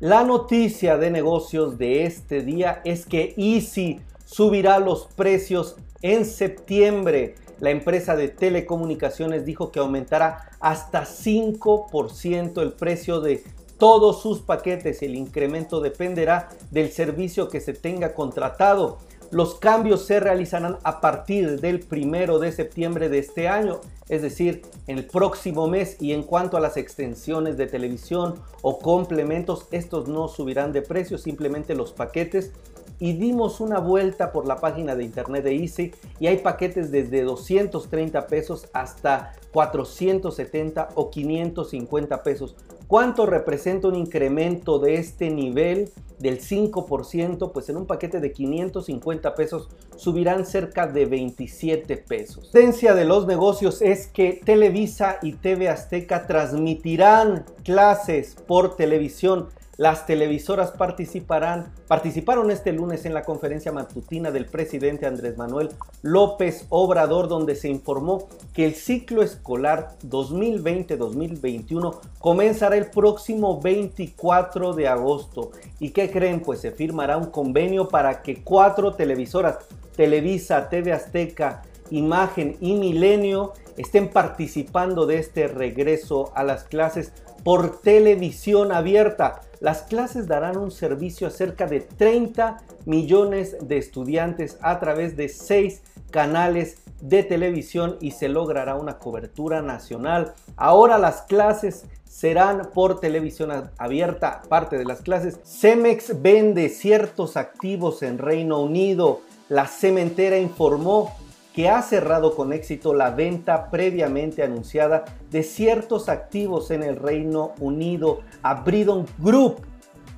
La 0.00 0.24
noticia 0.24 0.98
de 0.98 1.10
negocios 1.10 1.78
de 1.78 2.04
este 2.04 2.42
día 2.42 2.82
es 2.84 3.06
que 3.06 3.32
Easy 3.38 4.02
subirá 4.26 4.78
los 4.78 5.06
precios 5.06 5.76
en 6.02 6.26
septiembre. 6.26 7.36
La 7.60 7.70
empresa 7.70 8.14
de 8.14 8.28
telecomunicaciones 8.28 9.46
dijo 9.46 9.72
que 9.72 9.78
aumentará 9.78 10.50
hasta 10.60 11.06
5% 11.06 12.60
el 12.60 12.74
precio 12.74 13.22
de 13.22 13.42
todos 13.78 14.20
sus 14.20 14.40
paquetes. 14.40 15.00
El 15.00 15.14
incremento 15.14 15.80
dependerá 15.80 16.50
del 16.70 16.92
servicio 16.92 17.48
que 17.48 17.62
se 17.62 17.72
tenga 17.72 18.12
contratado. 18.12 18.98
Los 19.30 19.56
cambios 19.56 20.04
se 20.06 20.20
realizarán 20.20 20.78
a 20.84 21.00
partir 21.00 21.60
del 21.60 21.80
primero 21.80 22.38
de 22.38 22.52
septiembre 22.52 23.08
de 23.08 23.18
este 23.18 23.48
año, 23.48 23.80
es 24.08 24.22
decir, 24.22 24.62
en 24.86 24.98
el 24.98 25.06
próximo 25.06 25.66
mes. 25.66 25.96
Y 26.00 26.12
en 26.12 26.22
cuanto 26.22 26.56
a 26.56 26.60
las 26.60 26.76
extensiones 26.76 27.56
de 27.56 27.66
televisión 27.66 28.36
o 28.62 28.78
complementos, 28.78 29.66
estos 29.72 30.08
no 30.08 30.28
subirán 30.28 30.72
de 30.72 30.82
precio, 30.82 31.18
simplemente 31.18 31.74
los 31.74 31.92
paquetes 31.92 32.52
y 32.98 33.12
dimos 33.14 33.60
una 33.60 33.78
vuelta 33.78 34.32
por 34.32 34.46
la 34.46 34.56
página 34.56 34.94
de 34.94 35.04
internet 35.04 35.44
de 35.44 35.56
Easy 35.56 35.92
y 36.18 36.26
hay 36.26 36.38
paquetes 36.38 36.90
desde 36.90 37.22
230 37.22 38.26
pesos 38.26 38.68
hasta 38.72 39.32
470 39.52 40.88
o 40.94 41.10
550 41.10 42.22
pesos. 42.22 42.56
¿Cuánto 42.86 43.26
representa 43.26 43.88
un 43.88 43.96
incremento 43.96 44.78
de 44.78 44.94
este 44.94 45.30
nivel 45.30 45.90
del 46.18 46.40
5%? 46.40 47.52
Pues 47.52 47.68
en 47.68 47.76
un 47.78 47.86
paquete 47.86 48.20
de 48.20 48.32
550 48.32 49.34
pesos 49.34 49.68
subirán 49.96 50.46
cerca 50.46 50.86
de 50.86 51.06
27 51.06 51.96
pesos. 51.96 52.46
La 52.46 52.52
tendencia 52.52 52.94
de 52.94 53.04
los 53.04 53.26
negocios 53.26 53.82
es 53.82 54.06
que 54.06 54.40
Televisa 54.44 55.18
y 55.20 55.32
TV 55.32 55.68
Azteca 55.68 56.26
transmitirán 56.26 57.44
clases 57.64 58.36
por 58.46 58.76
televisión 58.76 59.48
las 59.76 60.06
televisoras 60.06 60.70
participarán, 60.70 61.72
participaron 61.86 62.50
este 62.50 62.72
lunes 62.72 63.04
en 63.04 63.12
la 63.12 63.24
conferencia 63.24 63.72
matutina 63.72 64.30
del 64.30 64.46
presidente 64.46 65.06
Andrés 65.06 65.36
Manuel 65.36 65.68
López 66.02 66.66
Obrador, 66.70 67.28
donde 67.28 67.56
se 67.56 67.68
informó 67.68 68.26
que 68.54 68.64
el 68.64 68.74
ciclo 68.74 69.22
escolar 69.22 69.96
2020-2021 70.08 71.98
comenzará 72.18 72.76
el 72.76 72.86
próximo 72.86 73.60
24 73.60 74.72
de 74.72 74.88
agosto. 74.88 75.50
¿Y 75.78 75.90
qué 75.90 76.10
creen? 76.10 76.40
Pues 76.40 76.60
se 76.60 76.72
firmará 76.72 77.18
un 77.18 77.26
convenio 77.26 77.88
para 77.88 78.22
que 78.22 78.42
cuatro 78.42 78.94
televisoras, 78.94 79.58
Televisa, 79.94 80.68
TV 80.70 80.92
Azteca, 80.92 81.62
Imagen 81.90 82.56
y 82.60 82.74
Milenio, 82.74 83.52
estén 83.76 84.08
participando 84.08 85.06
de 85.06 85.18
este 85.18 85.48
regreso 85.48 86.32
a 86.34 86.44
las 86.44 86.64
clases 86.64 87.12
por 87.44 87.80
televisión 87.80 88.72
abierta. 88.72 89.40
Las 89.60 89.82
clases 89.82 90.26
darán 90.26 90.56
un 90.56 90.70
servicio 90.70 91.26
a 91.26 91.30
cerca 91.30 91.66
de 91.66 91.80
30 91.80 92.58
millones 92.84 93.56
de 93.60 93.78
estudiantes 93.78 94.58
a 94.60 94.80
través 94.80 95.16
de 95.16 95.28
seis 95.28 95.82
canales 96.10 96.78
de 97.00 97.22
televisión 97.22 97.96
y 98.00 98.12
se 98.12 98.28
logrará 98.28 98.74
una 98.74 98.98
cobertura 98.98 99.62
nacional. 99.62 100.34
Ahora 100.56 100.98
las 100.98 101.22
clases 101.22 101.84
serán 102.08 102.70
por 102.72 103.00
televisión 103.00 103.70
abierta, 103.76 104.42
parte 104.48 104.78
de 104.78 104.84
las 104.84 105.02
clases. 105.02 105.38
Cemex 105.44 106.22
vende 106.22 106.68
ciertos 106.68 107.36
activos 107.36 108.02
en 108.02 108.18
Reino 108.18 108.60
Unido. 108.60 109.20
La 109.48 109.66
cementera 109.66 110.38
informó 110.38 111.14
que 111.56 111.70
ha 111.70 111.80
cerrado 111.80 112.36
con 112.36 112.52
éxito 112.52 112.92
la 112.92 113.12
venta 113.12 113.70
previamente 113.70 114.42
anunciada 114.42 115.06
de 115.30 115.42
ciertos 115.42 116.10
activos 116.10 116.70
en 116.70 116.82
el 116.82 116.96
Reino 116.96 117.52
Unido 117.60 118.20
a 118.42 118.56
Bridon 118.56 119.06
Group 119.18 119.62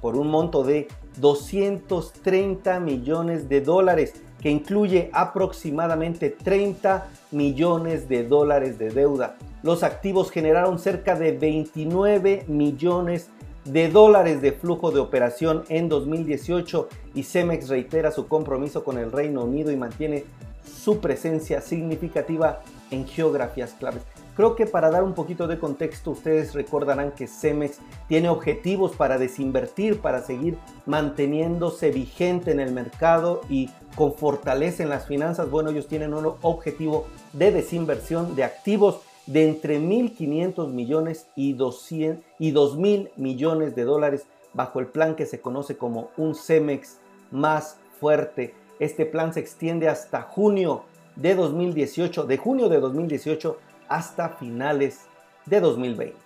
por 0.00 0.16
un 0.16 0.32
monto 0.32 0.64
de 0.64 0.88
230 1.18 2.80
millones 2.80 3.48
de 3.48 3.60
dólares, 3.60 4.14
que 4.40 4.50
incluye 4.50 5.10
aproximadamente 5.12 6.30
30 6.30 7.06
millones 7.30 8.08
de 8.08 8.24
dólares 8.24 8.76
de 8.76 8.90
deuda. 8.90 9.36
Los 9.62 9.84
activos 9.84 10.32
generaron 10.32 10.80
cerca 10.80 11.14
de 11.14 11.30
29 11.30 12.46
millones 12.48 13.30
de 13.64 13.88
dólares 13.88 14.42
de 14.42 14.52
flujo 14.52 14.90
de 14.90 14.98
operación 14.98 15.62
en 15.68 15.88
2018 15.88 16.88
y 17.14 17.22
Cemex 17.22 17.68
reitera 17.68 18.10
su 18.10 18.26
compromiso 18.26 18.82
con 18.82 18.98
el 18.98 19.12
Reino 19.12 19.44
Unido 19.44 19.70
y 19.70 19.76
mantiene 19.76 20.24
su 20.68 21.00
presencia 21.00 21.60
significativa 21.60 22.60
en 22.90 23.06
geografías 23.06 23.74
claves. 23.78 24.02
Creo 24.38 24.54
que 24.54 24.66
para 24.66 24.88
dar 24.88 25.02
un 25.02 25.14
poquito 25.14 25.48
de 25.48 25.58
contexto, 25.58 26.12
ustedes 26.12 26.54
recordarán 26.54 27.10
que 27.10 27.26
Cemex 27.26 27.80
tiene 28.06 28.28
objetivos 28.28 28.94
para 28.94 29.18
desinvertir, 29.18 30.00
para 30.00 30.22
seguir 30.22 30.56
manteniéndose 30.86 31.90
vigente 31.90 32.52
en 32.52 32.60
el 32.60 32.70
mercado 32.70 33.40
y 33.48 33.68
con 33.96 34.14
fortaleza 34.14 34.84
en 34.84 34.90
las 34.90 35.06
finanzas. 35.06 35.50
Bueno, 35.50 35.70
ellos 35.70 35.88
tienen 35.88 36.14
un 36.14 36.34
objetivo 36.42 37.08
de 37.32 37.50
desinversión 37.50 38.36
de 38.36 38.44
activos 38.44 39.00
de 39.26 39.48
entre 39.48 39.80
1.500 39.80 40.68
millones 40.68 41.26
y 41.34 41.54
200 41.54 42.24
y 42.38 42.52
2.000 42.52 43.10
millones 43.16 43.74
de 43.74 43.82
dólares 43.82 44.24
bajo 44.54 44.78
el 44.78 44.86
plan 44.86 45.16
que 45.16 45.26
se 45.26 45.40
conoce 45.40 45.76
como 45.76 46.10
un 46.16 46.36
Cemex 46.36 46.98
más 47.32 47.76
fuerte. 48.00 48.54
Este 48.78 49.06
plan 49.06 49.32
se 49.32 49.40
extiende 49.40 49.88
hasta 49.88 50.22
junio 50.22 50.84
de 51.16 51.34
2018, 51.34 52.24
de 52.24 52.36
junio 52.36 52.68
de 52.68 52.80
2018 52.80 53.58
hasta 53.88 54.28
finales 54.30 55.06
de 55.46 55.60
2020. 55.60 56.16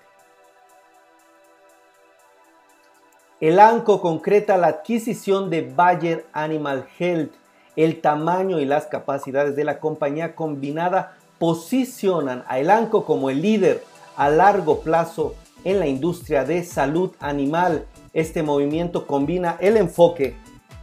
El 3.41 3.59
ANCO 3.59 4.01
concreta 4.01 4.57
la 4.57 4.69
adquisición 4.69 5.51
de 5.51 5.63
Bayer 5.63 6.27
Animal 6.33 6.87
Health. 6.99 7.33
El 7.75 8.01
tamaño 8.01 8.61
y 8.61 8.67
las 8.67 8.87
capacidades 8.87 9.57
de 9.57 9.65
la 9.65 9.81
compañía 9.81 10.37
combinada 10.37 11.17
posicionan 11.39 12.45
a 12.47 12.61
Elanco 12.61 13.05
como 13.05 13.31
el 13.31 13.43
líder 13.43 13.83
a 14.17 14.29
largo 14.29 14.81
plazo 14.81 15.35
en 15.65 15.81
la 15.81 15.87
industria 15.87 16.45
de 16.45 16.63
salud 16.63 17.13
animal. 17.19 17.87
Este 18.13 18.43
movimiento 18.43 19.07
combina 19.07 19.57
el 19.59 19.77
enfoque 19.77 20.37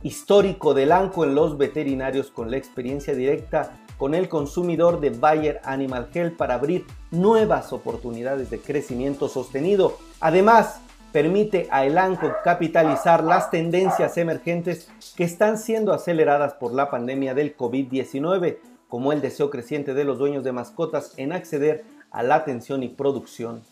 histórico 0.04 0.74
del 0.74 0.92
ANCO 0.92 1.26
en 1.26 1.36
los 1.36 1.58
veterinarios 1.58 2.32
con 2.32 2.52
la 2.52 2.58
experiencia 2.58 3.14
directa 3.14 3.72
con 4.00 4.16
el 4.16 4.30
consumidor 4.30 5.02
de 5.02 5.10
Bayer 5.10 5.60
Animal 5.66 6.08
Health 6.14 6.38
para 6.38 6.54
abrir 6.54 6.86
nuevas 7.12 7.74
oportunidades 7.74 8.50
de 8.50 8.60
crecimiento 8.60 9.28
sostenido. 9.28 9.98
Además, 10.22 10.80
permite 11.12 11.68
a 11.70 11.86
Elanco 11.86 12.32
capitalizar 12.44 13.26
las 13.26 13.52
tendencias 13.52 14.18
emergentes 14.18 14.90
que 15.18 15.26
están 15.26 15.58
siendo 15.58 15.92
aceleradas 15.92 16.54
por 16.54 16.74
la 16.74 16.90
pandemia 16.90 17.34
del 17.34 17.58
COVID-19, 17.58 18.60
como 18.88 19.12
el 19.12 19.20
deseo 19.20 19.50
creciente 19.50 19.94
de 19.94 20.06
los 20.06 20.18
dueños 20.18 20.46
de 20.46 20.54
mascotas 20.54 21.14
en 21.18 21.34
acceder 21.34 21.84
a 22.10 22.24
la 22.24 22.36
atención 22.36 22.84
y 22.84 22.88
producción 22.88 23.64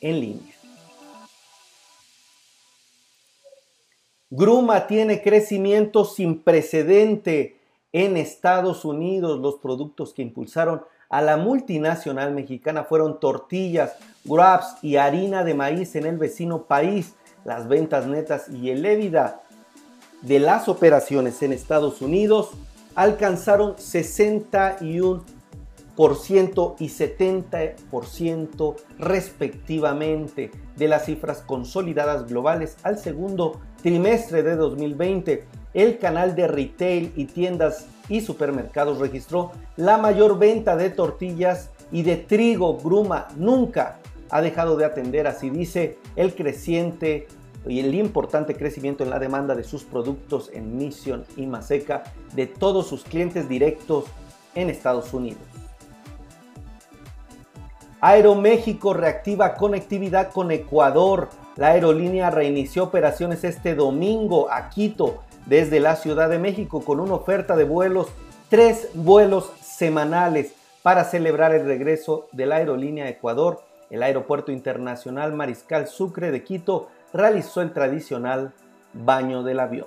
en 0.00 0.20
línea. 0.20 0.55
Gruma 4.30 4.88
tiene 4.88 5.22
crecimiento 5.22 6.04
sin 6.04 6.42
precedente 6.42 7.60
en 7.92 8.16
Estados 8.16 8.84
Unidos. 8.84 9.38
Los 9.38 9.58
productos 9.58 10.12
que 10.12 10.22
impulsaron 10.22 10.82
a 11.08 11.22
la 11.22 11.36
multinacional 11.36 12.34
mexicana 12.34 12.82
fueron 12.82 13.20
tortillas, 13.20 13.94
grabs 14.24 14.74
y 14.82 14.96
harina 14.96 15.44
de 15.44 15.54
maíz 15.54 15.94
en 15.94 16.06
el 16.06 16.18
vecino 16.18 16.64
país. 16.64 17.14
Las 17.44 17.68
ventas 17.68 18.08
netas 18.08 18.48
y 18.48 18.70
el 18.70 18.84
EBITDA 18.84 19.42
de 20.22 20.40
las 20.40 20.68
operaciones 20.68 21.40
en 21.42 21.52
Estados 21.52 22.02
Unidos 22.02 22.50
alcanzaron 22.96 23.76
61% 23.76 26.74
y 26.80 26.88
70% 26.88 28.74
respectivamente 28.98 30.50
de 30.74 30.88
las 30.88 31.04
cifras 31.04 31.42
consolidadas 31.42 32.26
globales 32.26 32.76
al 32.82 32.98
segundo 32.98 33.60
trimestre 33.86 34.42
de 34.42 34.56
2020, 34.56 35.44
el 35.72 35.98
canal 36.00 36.34
de 36.34 36.48
retail 36.48 37.12
y 37.14 37.26
tiendas 37.26 37.86
y 38.08 38.20
supermercados 38.20 38.98
registró 38.98 39.52
la 39.76 39.96
mayor 39.96 40.40
venta 40.40 40.74
de 40.74 40.90
tortillas 40.90 41.70
y 41.92 42.02
de 42.02 42.16
trigo. 42.16 42.78
Gruma 42.78 43.28
nunca 43.36 44.00
ha 44.28 44.40
dejado 44.40 44.76
de 44.76 44.86
atender, 44.86 45.28
así 45.28 45.50
dice, 45.50 45.98
el 46.16 46.34
creciente 46.34 47.28
y 47.64 47.78
el 47.78 47.94
importante 47.94 48.56
crecimiento 48.56 49.04
en 49.04 49.10
la 49.10 49.20
demanda 49.20 49.54
de 49.54 49.62
sus 49.62 49.84
productos 49.84 50.50
en 50.52 50.76
Mission 50.76 51.24
y 51.36 51.46
Maseca 51.46 52.02
de 52.34 52.48
todos 52.48 52.88
sus 52.88 53.04
clientes 53.04 53.48
directos 53.48 54.06
en 54.56 54.68
Estados 54.68 55.14
Unidos. 55.14 55.42
Aeroméxico 58.00 58.94
reactiva 58.94 59.54
conectividad 59.54 60.32
con 60.32 60.50
Ecuador 60.50 61.28
la 61.56 61.68
aerolínea 61.68 62.30
reinició 62.30 62.84
operaciones 62.84 63.42
este 63.42 63.74
domingo 63.74 64.50
a 64.50 64.68
Quito 64.68 65.22
desde 65.46 65.80
la 65.80 65.96
Ciudad 65.96 66.28
de 66.28 66.38
México 66.38 66.84
con 66.84 67.00
una 67.00 67.14
oferta 67.14 67.56
de 67.56 67.64
vuelos, 67.64 68.08
tres 68.50 68.88
vuelos 68.94 69.50
semanales 69.62 70.52
para 70.82 71.04
celebrar 71.04 71.54
el 71.54 71.66
regreso 71.66 72.28
de 72.32 72.46
la 72.46 72.56
aerolínea 72.56 73.08
Ecuador. 73.08 73.62
El 73.88 74.02
Aeropuerto 74.02 74.52
Internacional 74.52 75.32
Mariscal 75.32 75.88
Sucre 75.88 76.30
de 76.30 76.44
Quito 76.44 76.88
realizó 77.12 77.62
el 77.62 77.72
tradicional 77.72 78.52
baño 78.92 79.42
del 79.42 79.60
avión. 79.60 79.86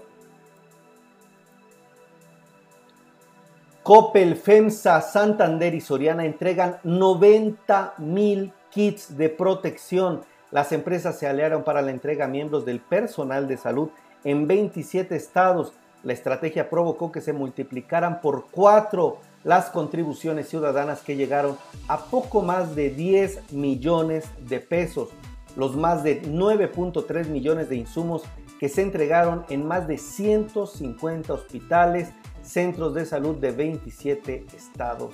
Coppel, 3.83 4.35
FEMSA, 4.35 5.01
Santander 5.01 5.73
y 5.73 5.81
Soriana 5.81 6.25
entregan 6.25 6.77
90 6.83 7.95
mil 7.97 8.53
kits 8.69 9.17
de 9.17 9.29
protección. 9.29 10.21
Las 10.51 10.71
empresas 10.71 11.17
se 11.19 11.27
aliaron 11.27 11.63
para 11.63 11.81
la 11.81 11.91
entrega 11.91 12.25
a 12.25 12.27
miembros 12.27 12.65
del 12.65 12.79
personal 12.79 13.47
de 13.47 13.57
salud 13.57 13.89
en 14.23 14.47
27 14.47 15.15
estados. 15.15 15.73
La 16.03 16.13
estrategia 16.13 16.69
provocó 16.69 17.11
que 17.11 17.21
se 17.21 17.33
multiplicaran 17.33 18.19
por 18.21 18.47
cuatro 18.49 19.19
las 19.43 19.69
contribuciones 19.69 20.49
ciudadanas 20.49 21.01
que 21.01 21.15
llegaron 21.15 21.57
a 21.87 22.05
poco 22.05 22.41
más 22.41 22.75
de 22.75 22.89
10 22.89 23.53
millones 23.53 24.25
de 24.47 24.59
pesos, 24.59 25.09
los 25.55 25.75
más 25.75 26.03
de 26.03 26.21
9.3 26.23 27.27
millones 27.27 27.69
de 27.69 27.75
insumos 27.75 28.23
que 28.59 28.69
se 28.69 28.81
entregaron 28.81 29.45
en 29.49 29.65
más 29.65 29.87
de 29.87 29.97
150 29.97 31.33
hospitales, 31.33 32.09
centros 32.41 32.93
de 32.93 33.05
salud 33.05 33.37
de 33.37 33.51
27 33.51 34.47
estados 34.55 35.13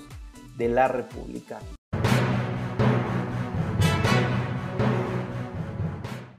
de 0.57 0.69
la 0.69 0.87
República. 0.87 1.59